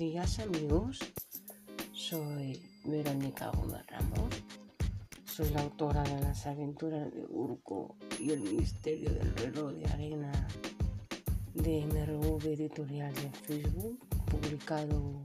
amigas, 0.00 0.38
amigos. 0.38 0.98
Soy 1.92 2.58
Verónica 2.86 3.50
Gómez 3.50 3.84
Ramos. 3.88 4.34
Soy 5.26 5.50
la 5.50 5.60
autora 5.60 6.02
de 6.04 6.18
las 6.22 6.46
aventuras 6.46 7.12
de 7.12 7.26
Urco 7.28 7.96
y 8.18 8.30
el 8.30 8.40
misterio 8.40 9.10
del 9.10 9.36
reloj 9.36 9.72
de 9.74 9.84
arena 9.92 10.48
de 11.52 11.84
MRV 11.84 12.46
Editorial 12.46 13.12
de 13.12 13.30
Facebook, 13.30 13.98
publicado 14.24 15.20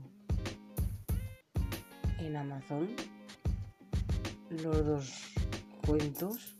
en 2.18 2.36
Amazon. 2.36 2.90
Los 4.50 4.84
dos 4.84 5.12
cuentos, 5.86 6.54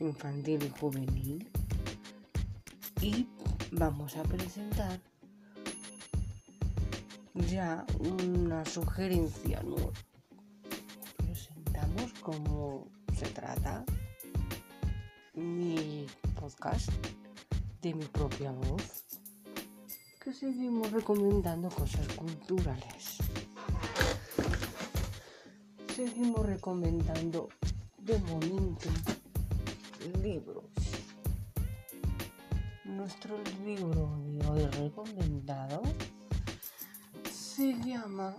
infantil 0.00 0.62
y 0.64 0.78
juvenil. 0.78 1.50
Y 3.00 3.26
vamos 3.70 4.18
a 4.18 4.22
presentar 4.22 5.00
ya 7.34 7.86
una 7.98 8.64
sugerencia 8.64 9.62
nueva. 9.62 9.92
Presentamos 11.16 12.12
cómo 12.20 12.88
se 13.16 13.26
trata 13.26 13.84
mi 15.34 16.06
podcast 16.38 16.90
de 17.80 17.94
mi 17.94 18.04
propia 18.04 18.52
voz, 18.52 19.04
que 20.22 20.32
seguimos 20.32 20.90
recomendando 20.92 21.68
cosas 21.70 22.06
culturales. 22.08 23.18
Seguimos 25.96 26.44
recomendando 26.44 27.48
de 27.98 28.18
momento 28.18 28.88
libros. 30.22 30.64
Nuestro 32.84 33.38
libro 33.64 34.18
de 34.24 34.46
hoy 34.46 34.66
recomendado 34.66 35.82
se 37.56 37.74
llama 37.84 38.34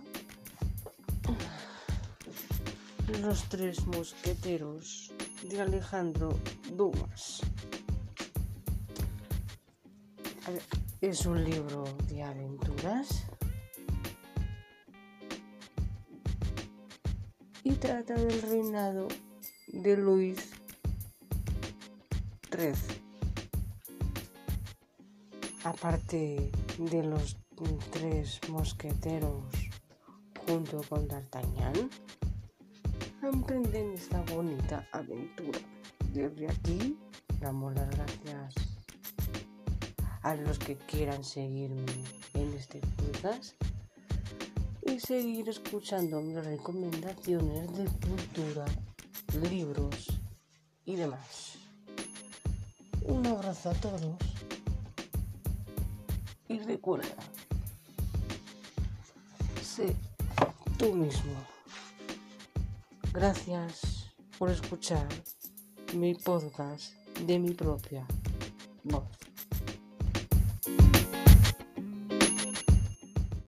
Los 3.20 3.48
tres 3.48 3.86
mosqueteros 3.86 5.12
de 5.48 5.60
Alejandro 5.60 6.36
Dumas. 6.72 7.42
Es 11.00 11.26
un 11.26 11.44
libro 11.44 11.84
de 12.08 12.24
aventuras 12.24 13.24
y 17.62 17.72
trata 17.74 18.14
del 18.14 18.42
reinado 18.42 19.06
de 19.68 19.96
Luis 19.96 20.50
XIII. 22.50 22.74
Aparte 25.62 26.50
de 26.78 27.02
los 27.04 27.43
tres 27.90 28.40
mosqueteros 28.48 29.44
junto 30.46 30.82
con 30.88 31.06
D'Artagnan 31.06 31.90
emprenden 33.22 33.94
esta 33.94 34.20
bonita 34.22 34.88
aventura. 34.92 35.58
Desde 36.12 36.48
aquí 36.50 36.98
damos 37.40 37.74
las 37.74 37.88
gracias 37.90 38.54
a 40.22 40.34
los 40.34 40.58
que 40.58 40.76
quieran 40.76 41.22
seguirme 41.22 41.92
en 42.34 42.52
este 42.54 42.80
podcast 42.80 43.54
y 44.82 44.98
seguir 45.00 45.48
escuchando 45.48 46.20
mis 46.20 46.44
recomendaciones 46.44 47.72
de 47.76 47.84
cultura, 48.06 48.64
libros 49.50 50.20
y 50.84 50.96
demás. 50.96 51.58
Un 53.06 53.26
abrazo 53.26 53.70
a 53.70 53.74
todos 53.74 54.16
y 56.48 56.58
recuerda, 56.60 57.16
sé 59.74 59.96
tú 60.78 60.92
mismo. 60.94 61.32
Gracias 63.12 64.12
por 64.38 64.50
escuchar 64.50 65.08
mi 65.94 66.14
podcast 66.14 66.94
de 67.26 67.40
mi 67.40 67.50
propia 67.54 68.06
voz. 68.84 69.23